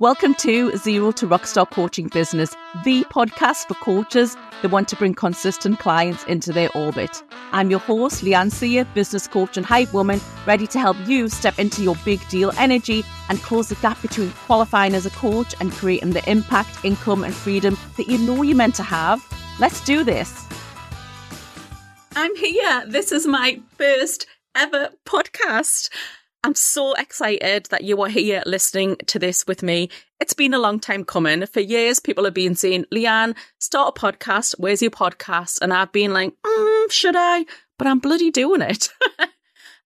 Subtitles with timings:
[0.00, 2.54] Welcome to Zero to Rockstar Coaching Business,
[2.84, 7.20] the podcast for coaches that want to bring consistent clients into their orbit.
[7.50, 11.58] I'm your host, Leanne Sear, business coach and hype woman, ready to help you step
[11.58, 15.72] into your big deal energy and close the gap between qualifying as a coach and
[15.72, 19.20] creating the impact, income, and freedom that you know you're meant to have.
[19.58, 20.46] Let's do this.
[22.14, 22.84] I'm here.
[22.86, 25.90] This is my first ever podcast.
[26.44, 29.90] I'm so excited that you are here listening to this with me.
[30.20, 31.44] It's been a long time coming.
[31.46, 34.54] For years, people have been saying, Leanne, start a podcast.
[34.56, 35.60] Where's your podcast?
[35.60, 37.44] And I've been like, mm, should I?
[37.76, 38.88] But I'm bloody doing it.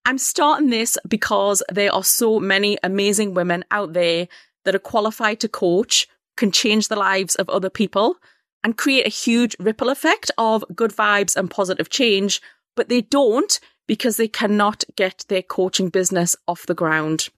[0.05, 4.29] I'm starting this because there are so many amazing women out there
[4.65, 6.07] that are qualified to coach,
[6.37, 8.17] can change the lives of other people,
[8.63, 12.43] and create a huge ripple effect of good vibes and positive change,
[12.77, 17.29] but they don't because they cannot get their coaching business off the ground.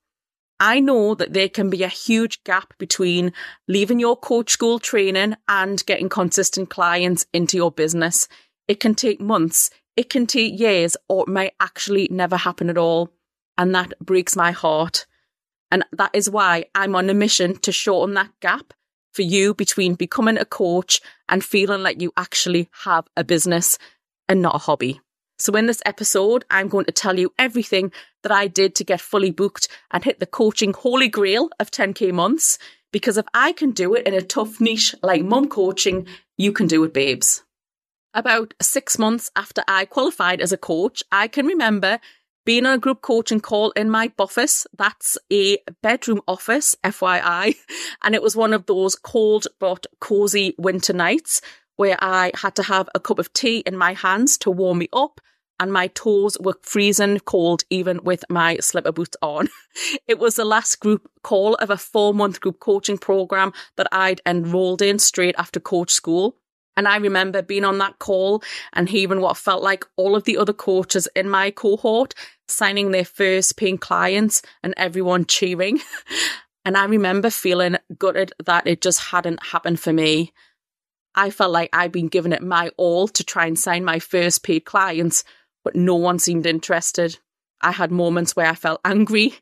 [0.60, 3.32] I know that there can be a huge gap between
[3.66, 8.28] leaving your coach school training and getting consistent clients into your business.
[8.68, 12.78] It can take months, it can take years, or it may actually never happen at
[12.78, 13.10] all.
[13.58, 15.06] And that breaks my heart.
[15.70, 18.72] And that is why I'm on a mission to shorten that gap
[19.12, 23.78] for you between becoming a coach and feeling like you actually have a business
[24.28, 25.00] and not a hobby.
[25.38, 29.00] So, in this episode, I'm going to tell you everything that I did to get
[29.00, 32.58] fully booked and hit the coaching holy grail of 10K months.
[32.92, 36.68] Because if I can do it in a tough niche like mum coaching, you can
[36.68, 37.42] do it, babes.
[38.14, 41.98] About six months after I qualified as a coach, I can remember
[42.46, 44.68] being on a group coaching call in my office.
[44.76, 47.56] That's a bedroom office, FYI.
[48.02, 51.40] And it was one of those cold but cozy winter nights
[51.76, 54.88] where I had to have a cup of tea in my hands to warm me
[54.92, 55.20] up
[55.60, 59.48] and my toes were freezing cold even with my slipper boots on.
[60.06, 64.20] It was the last group call of a four month group coaching program that I'd
[64.24, 66.36] enrolled in straight after coach school.
[66.76, 70.36] And I remember being on that call and hearing what felt like all of the
[70.36, 72.14] other coaches in my cohort
[72.46, 75.80] signing their first paying clients and everyone cheering.
[76.66, 80.32] And I remember feeling gutted that it just hadn't happened for me.
[81.14, 84.42] I felt like I'd been giving it my all to try and sign my first
[84.42, 85.24] paid clients,
[85.62, 87.18] but no one seemed interested.
[87.60, 89.34] I had moments where I felt angry,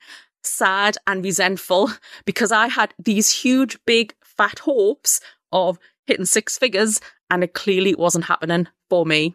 [0.43, 1.91] sad, and resentful
[2.25, 7.00] because I had these huge, big, fat hopes of hitting six figures,
[7.31, 9.34] and it clearly wasn't happening for me.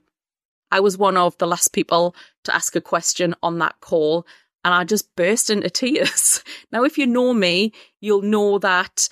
[0.71, 4.27] I was one of the last people to ask a question on that call,
[4.63, 6.43] and I just burst into tears.
[6.71, 9.09] Now, if you know me, you'll know that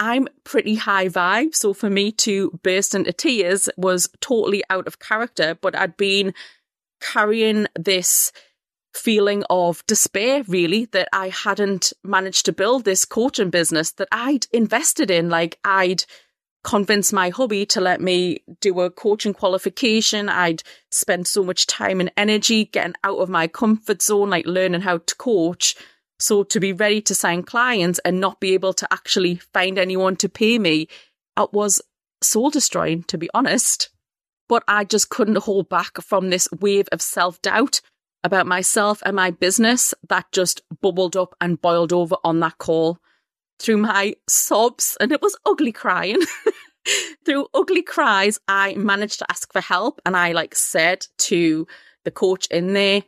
[0.00, 1.54] I'm pretty high vibe.
[1.54, 6.32] So for me to burst into tears was totally out of character, but I'd been
[7.00, 8.32] carrying this
[8.94, 14.46] feeling of despair, really, that I hadn't managed to build this coaching business that I'd
[14.52, 15.28] invested in.
[15.28, 16.04] Like I'd
[16.64, 20.30] convinced my hubby to let me do a coaching qualification.
[20.30, 24.80] I'd spent so much time and energy getting out of my comfort zone, like learning
[24.80, 25.76] how to coach.
[26.20, 30.14] So to be ready to sign clients and not be able to actually find anyone
[30.16, 30.86] to pay me,
[31.36, 31.82] it was
[32.22, 33.90] soul destroying, to be honest
[34.50, 37.80] but I just couldn't hold back from this wave of self doubt
[38.24, 42.98] about myself and my business that just bubbled up and boiled over on that call
[43.60, 46.20] through my sobs, and it was ugly crying.
[47.24, 51.68] through ugly cries, I managed to ask for help, and I like said to
[52.04, 53.04] the coach in there,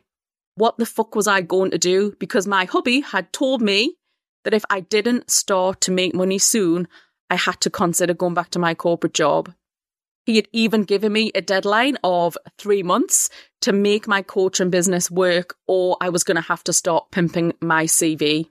[0.55, 2.15] what the fuck was I going to do?
[2.19, 3.95] Because my hubby had told me
[4.43, 6.87] that if I didn't start to make money soon,
[7.29, 9.53] I had to consider going back to my corporate job.
[10.25, 13.29] He had even given me a deadline of three months
[13.61, 17.53] to make my coaching business work, or I was going to have to start pimping
[17.61, 18.49] my CV.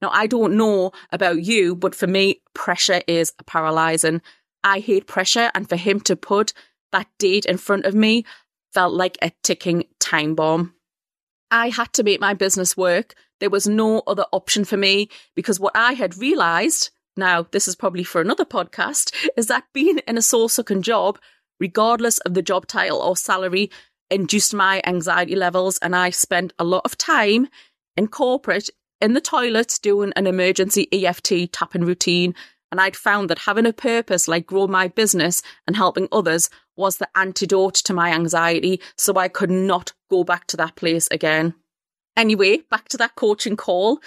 [0.00, 4.22] Now, I don't know about you, but for me, pressure is paralyzing.
[4.64, 6.54] I hate pressure, and for him to put
[6.92, 8.24] that date in front of me
[8.72, 10.74] felt like a ticking time bomb.
[11.50, 13.14] I had to make my business work.
[13.40, 17.76] There was no other option for me because what I had realized now, this is
[17.76, 21.18] probably for another podcast, is that being in a soul sucking job,
[21.58, 23.70] regardless of the job title or salary,
[24.10, 25.78] induced my anxiety levels.
[25.78, 27.48] And I spent a lot of time
[27.96, 28.70] in corporate
[29.00, 32.34] in the toilets doing an emergency EFT tapping routine.
[32.70, 36.98] And I'd found that having a purpose like grow my business and helping others was
[36.98, 38.80] the antidote to my anxiety.
[38.96, 41.54] So I could not go back to that place again.
[42.16, 44.00] Anyway, back to that coaching call.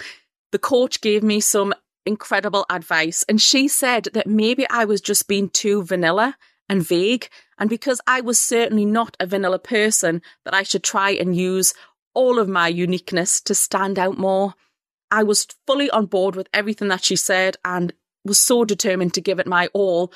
[0.52, 1.74] The coach gave me some
[2.06, 3.24] incredible advice.
[3.28, 6.36] And she said that maybe I was just being too vanilla
[6.68, 7.28] and vague.
[7.58, 11.74] And because I was certainly not a vanilla person, that I should try and use
[12.14, 14.54] all of my uniqueness to stand out more.
[15.10, 17.56] I was fully on board with everything that she said.
[17.64, 17.92] And
[18.24, 20.12] was so determined to give it my all.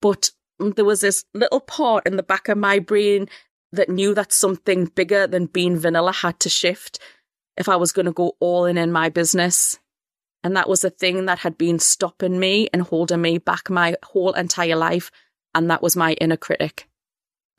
[0.00, 3.28] But there was this little part in the back of my brain
[3.72, 6.98] that knew that something bigger than being vanilla had to shift
[7.56, 9.78] if I was going to go all in in my business.
[10.44, 13.96] And that was the thing that had been stopping me and holding me back my
[14.04, 15.10] whole entire life.
[15.54, 16.88] And that was my inner critic.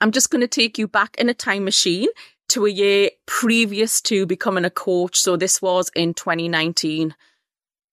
[0.02, 2.10] I'm just going to take you back in a time machine
[2.50, 5.20] to a year previous to becoming a coach.
[5.20, 7.16] So this was in 2019.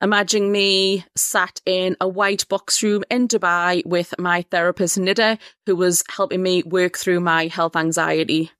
[0.02, 5.76] Imagine me sat in a white box room in Dubai with my therapist Nida, who
[5.76, 8.50] was helping me work through my health anxiety.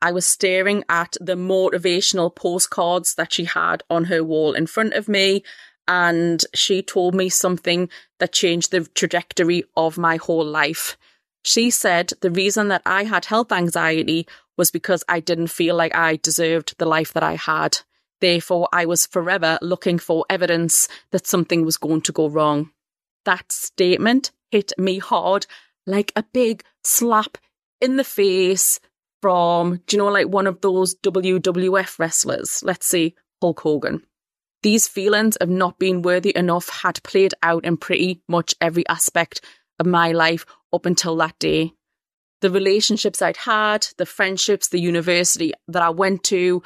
[0.00, 4.94] I was staring at the motivational postcards that she had on her wall in front
[4.94, 5.42] of me,
[5.88, 7.88] and she told me something
[8.20, 10.96] that changed the trajectory of my whole life.
[11.42, 15.94] She said the reason that I had health anxiety was because I didn't feel like
[15.94, 17.80] I deserved the life that I had.
[18.24, 22.70] Therefore, I was forever looking for evidence that something was going to go wrong.
[23.26, 25.46] That statement hit me hard
[25.86, 27.36] like a big slap
[27.82, 28.80] in the face
[29.20, 32.62] from, do you know, like one of those WWF wrestlers?
[32.64, 33.12] Let's say
[33.42, 34.02] Hulk Hogan.
[34.62, 39.44] These feelings of not being worthy enough had played out in pretty much every aspect
[39.78, 41.74] of my life up until that day.
[42.40, 46.62] The relationships I'd had, the friendships, the university that I went to,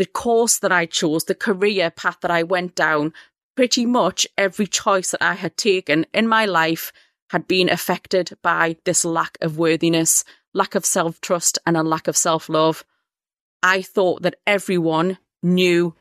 [0.00, 3.12] the course that I chose, the career path that I went down,
[3.54, 6.90] pretty much every choice that I had taken in my life
[7.28, 10.24] had been affected by this lack of worthiness,
[10.54, 12.82] lack of self trust, and a lack of self love.
[13.62, 15.94] I thought that everyone knew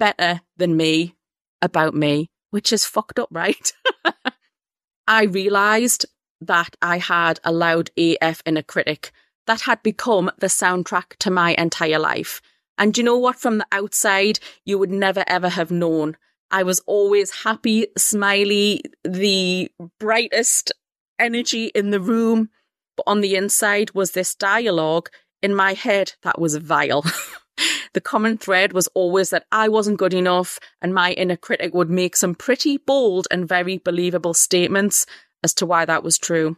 [0.00, 1.14] better than me
[1.62, 3.72] about me, which is fucked up, right?
[5.06, 6.06] I realised
[6.40, 9.12] that I had allowed AF inner critic
[9.46, 12.42] that had become the soundtrack to my entire life.
[12.78, 13.36] And you know what?
[13.36, 16.16] From the outside, you would never ever have known.
[16.50, 20.72] I was always happy, smiley, the brightest
[21.18, 22.50] energy in the room.
[22.96, 25.10] But on the inside was this dialogue
[25.42, 27.04] in my head that was vile.
[27.92, 31.90] the common thread was always that I wasn't good enough, and my inner critic would
[31.90, 35.06] make some pretty bold and very believable statements
[35.42, 36.56] as to why that was true.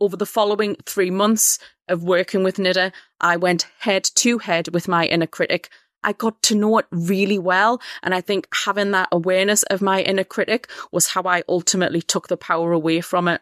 [0.00, 1.58] Over the following three months
[1.88, 5.70] of working with Nida, I went head to head with my inner critic.
[6.02, 7.80] I got to know it really well.
[8.02, 12.28] And I think having that awareness of my inner critic was how I ultimately took
[12.28, 13.40] the power away from it.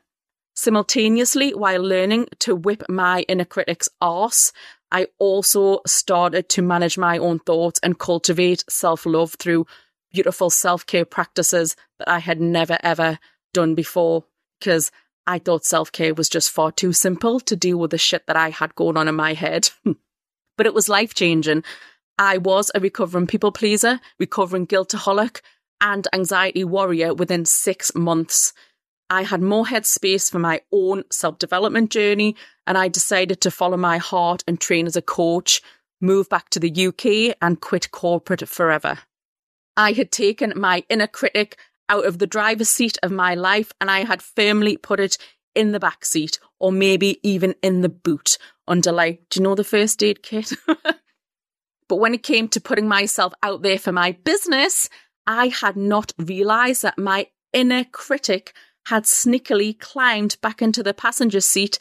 [0.55, 4.53] Simultaneously, while learning to whip my inner critic's arse,
[4.91, 9.67] I also started to manage my own thoughts and cultivate self love through
[10.13, 13.19] beautiful self care practices that I had never ever
[13.55, 14.25] done before.
[14.61, 14.93] Because
[15.27, 18.37] I thought self care was just far too simple to deal with the shit that
[18.37, 19.71] I had going on in my head.
[20.57, 21.65] but it was life changing.
[22.19, 25.41] I was a recovering people pleaser, recovering guiltaholic,
[25.81, 28.53] and anxiety warrior within six months.
[29.11, 32.37] I had more headspace for my own self development journey,
[32.67, 35.61] and I decided to follow my heart and train as a coach,
[36.01, 39.01] move back to the UK, and quit corporate forever.
[39.77, 43.91] I had taken my inner critic out of the driver's seat of my life and
[43.91, 45.19] I had firmly put it
[45.55, 49.55] in the back seat or maybe even in the boot under like, do you know
[49.55, 50.53] the first aid kit?
[51.89, 54.89] but when it came to putting myself out there for my business,
[55.27, 58.55] I had not realized that my inner critic
[58.87, 61.79] had sneakily climbed back into the passenger seat,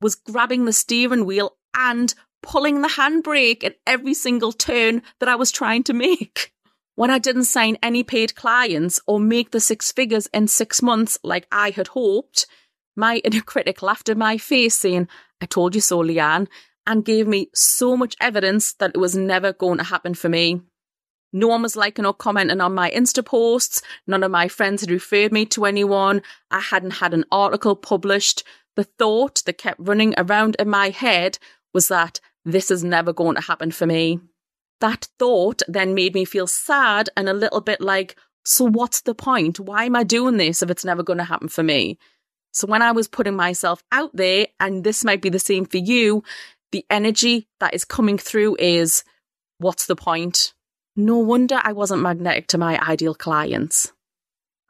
[0.00, 5.34] was grabbing the steering wheel and pulling the handbrake at every single turn that I
[5.34, 6.52] was trying to make.
[6.96, 11.18] When I didn't sign any paid clients or make the six figures in six months
[11.22, 12.46] like I had hoped,
[12.96, 15.06] my inner critic laughed in my face saying,
[15.42, 16.48] I told you so, Leanne,
[16.86, 20.62] and gave me so much evidence that it was never going to happen for me.
[21.34, 23.82] No one was liking or commenting on my Insta posts.
[24.06, 26.22] None of my friends had referred me to anyone.
[26.50, 28.42] I hadn't had an article published.
[28.74, 31.38] The thought that kept running around in my head
[31.74, 34.20] was that this is never going to happen for me
[34.80, 39.14] that thought then made me feel sad and a little bit like, so what's the
[39.14, 39.58] point?
[39.58, 41.98] Why am I doing this if it's never going to happen for me?
[42.52, 45.78] So when I was putting myself out there, and this might be the same for
[45.78, 46.22] you,
[46.72, 49.04] the energy that is coming through is,
[49.58, 50.54] what's the point?
[50.94, 53.92] No wonder I wasn't magnetic to my ideal clients.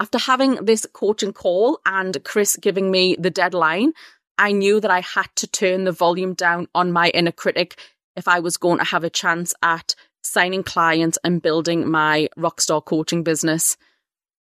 [0.00, 3.92] After having this coaching call and Chris giving me the deadline,
[4.36, 7.78] I knew that I had to turn the volume down on my inner critic
[8.16, 12.84] if I was going to have a chance at signing clients and building my rockstar
[12.84, 13.76] coaching business.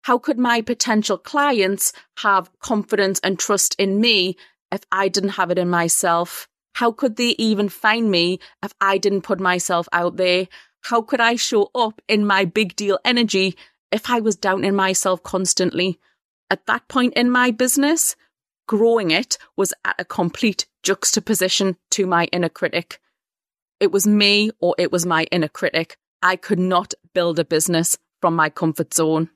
[0.03, 4.37] How could my potential clients have confidence and trust in me
[4.73, 6.49] if I didn't have it in myself?
[6.75, 10.47] How could they even find me if I didn't put myself out there?
[10.83, 13.57] How could I show up in my big deal energy
[13.91, 15.99] if I was doubting myself constantly?
[16.51, 18.15] At that point in my business,
[18.69, 23.01] growing it was at a complete juxtaposition to my inner critic.
[23.79, 25.97] It was me or it was my inner critic.
[26.23, 29.31] I could not build a business from my comfort zone.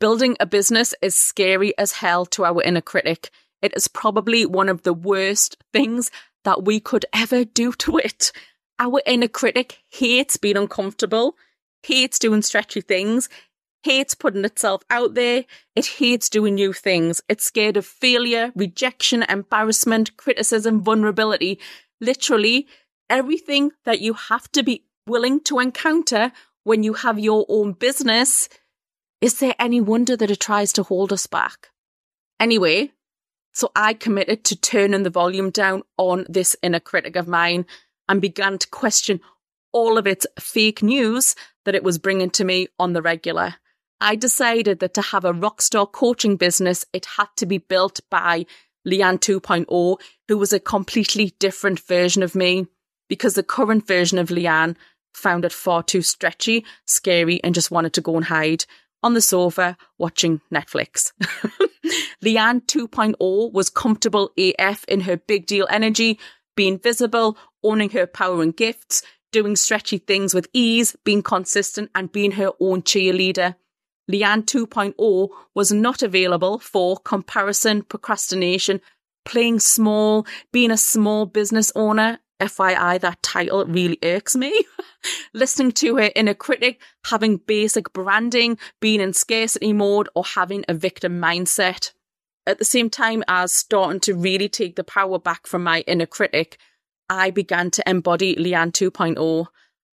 [0.00, 3.30] Building a business is scary as hell to our inner critic.
[3.60, 6.10] It is probably one of the worst things
[6.44, 8.32] that we could ever do to it.
[8.80, 11.36] Our inner critic hates being uncomfortable,
[11.84, 13.28] hates doing stretchy things,
[13.84, 15.44] hates putting itself out there.
[15.76, 17.20] It hates doing new things.
[17.28, 21.60] It's scared of failure, rejection, embarrassment, criticism, vulnerability.
[22.00, 22.66] Literally
[23.12, 26.32] everything that you have to be willing to encounter
[26.64, 28.48] when you have your own business.
[29.20, 31.68] Is there any wonder that it tries to hold us back?
[32.40, 32.92] Anyway,
[33.52, 37.66] so I committed to turning the volume down on this inner critic of mine
[38.08, 39.20] and began to question
[39.72, 41.34] all of its fake news
[41.66, 43.56] that it was bringing to me on the regular.
[44.00, 48.46] I decided that to have a rockstar coaching business, it had to be built by
[48.86, 52.66] Leanne 2.0, who was a completely different version of me,
[53.12, 54.74] because the current version of Leanne
[55.12, 58.64] found it far too stretchy, scary, and just wanted to go and hide
[59.02, 61.12] on the sofa watching Netflix.
[62.24, 66.18] Leanne 2.0 was comfortable AF in her big deal energy,
[66.56, 72.12] being visible, owning her power and gifts, doing stretchy things with ease, being consistent, and
[72.12, 73.56] being her own cheerleader.
[74.10, 78.80] Leanne 2.0 was not available for comparison, procrastination,
[79.26, 82.18] playing small, being a small business owner.
[82.42, 84.52] FYI, that title really irks me.
[85.34, 90.74] Listening to her inner critic, having basic branding, being in scarcity mode, or having a
[90.74, 91.92] victim mindset.
[92.46, 96.06] At the same time as starting to really take the power back from my inner
[96.06, 96.58] critic,
[97.08, 99.46] I began to embody Leanne 2.0.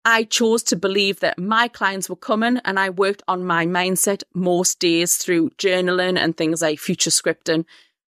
[0.07, 4.23] I chose to believe that my clients were coming and I worked on my mindset
[4.35, 7.65] most days through journaling and things like future scripting.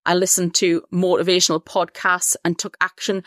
[0.05, 3.23] I listened to motivational podcasts and took action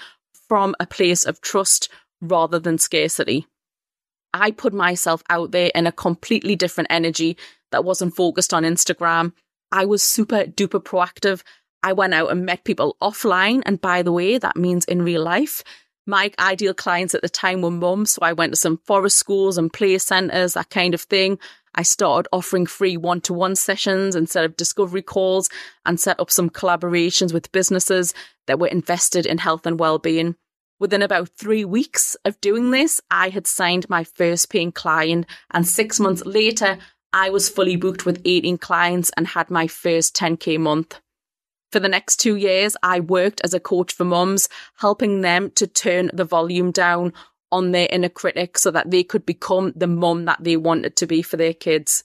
[0.49, 1.89] from a place of trust
[2.21, 3.47] rather than scarcity.
[4.35, 7.37] I put myself out there in a completely different energy
[7.73, 9.33] that wasn't focused on Instagram.
[9.73, 11.43] I was super duper proactive.
[11.83, 13.63] I went out and met people offline.
[13.65, 15.63] And by the way, that means in real life.
[16.07, 19.59] My ideal clients at the time were mums, so I went to some forest schools
[19.59, 21.39] and play centres, that kind of thing.
[21.75, 25.49] I started offering free one to one sessions instead of discovery calls
[25.85, 28.15] and set up some collaborations with businesses
[28.47, 30.37] that were invested in health and well-being.
[30.81, 35.67] Within about three weeks of doing this, I had signed my first paying client and
[35.67, 36.79] six months later,
[37.13, 41.01] I was fully booked with 18 clients and had my first 10k month.
[41.73, 45.67] For the next two years, I worked as a coach for mums, helping them to
[45.67, 47.13] turn the volume down
[47.51, 51.07] on their inner critic so that they could become the mum that they wanted to
[51.07, 52.05] be for their kids.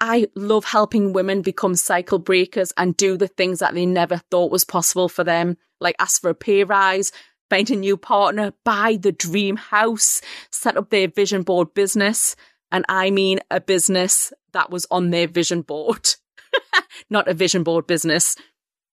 [0.00, 4.50] I love helping women become cycle breakers and do the things that they never thought
[4.50, 7.12] was possible for them, like ask for a pay rise,
[7.50, 12.34] find a new partner, buy the dream house, set up their vision board business.
[12.72, 16.14] And I mean a business that was on their vision board,
[17.10, 18.36] not a vision board business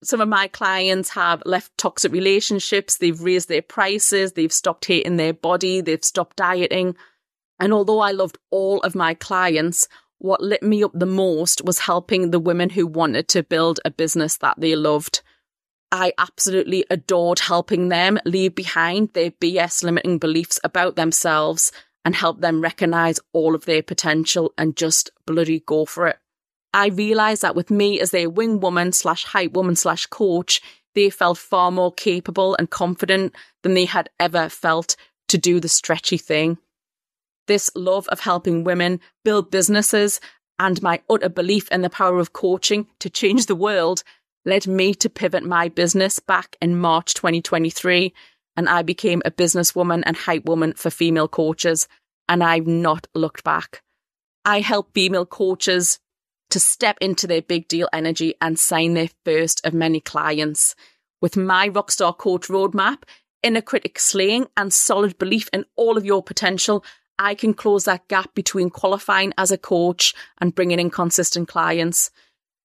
[0.04, 5.18] some of my clients have left toxic relationships, they've raised their prices, they've stopped hating
[5.18, 6.96] their body, they've stopped dieting.
[7.60, 9.88] And although I loved all of my clients,
[10.20, 13.92] what lit me up the most was helping the women who wanted to build a
[13.92, 15.22] business that they loved.
[15.92, 21.72] I absolutely adored helping them leave behind their BS limiting beliefs about themselves
[22.04, 26.18] and help them recognize all of their potential and just bloody go for it.
[26.74, 30.62] I realised that with me as their wing woman slash hype woman slash coach,
[30.96, 34.96] they felt far more capable and confident than they had ever felt
[35.30, 36.58] to do the stretchy thing.
[37.48, 40.20] This love of helping women build businesses
[40.60, 44.04] and my utter belief in the power of coaching to change the world
[44.46, 48.14] led me to pivot my business back in March 2023.
[48.56, 51.88] And I became a businesswoman and hype woman for female coaches.
[52.28, 53.84] And I've not looked back.
[54.46, 56.00] I help female coaches
[56.50, 60.76] to step into their big deal energy and sign their first of many clients.
[61.22, 63.04] With my Rockstar Coach roadmap,
[63.44, 66.84] inner critic slaying, and solid belief in all of your potential,
[67.20, 72.12] I can close that gap between qualifying as a coach and bringing in consistent clients.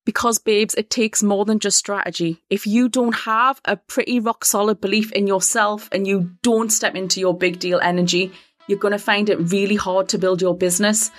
[0.05, 2.43] Because, babes, it takes more than just strategy.
[2.51, 6.97] If you don't have a pretty rock solid belief in yourself and you don't step
[6.97, 8.33] into your big deal energy,
[8.67, 11.11] you're going to find it really hard to build your business.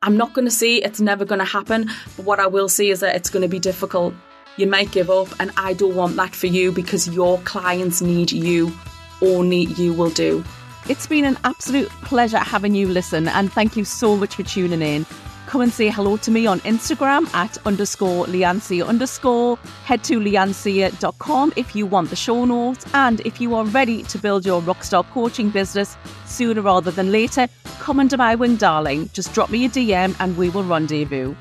[0.00, 1.90] I'm not going to see, it's never going to happen.
[2.16, 4.14] But what I will see is that it's going to be difficult.
[4.56, 8.30] You might give up, and I don't want that for you because your clients need
[8.30, 8.72] you.
[9.20, 10.44] Only you will do.
[10.88, 14.82] It's been an absolute pleasure having you listen, and thank you so much for tuning
[14.82, 15.04] in.
[15.48, 19.56] Come and say hello to me on Instagram at underscore leannesear underscore.
[19.84, 22.84] Head to leannesear.com if you want the show notes.
[22.92, 27.48] And if you are ready to build your rockstar coaching business sooner rather than later,
[27.78, 31.34] comment about when darling, just drop me a DM and we will rendezvous.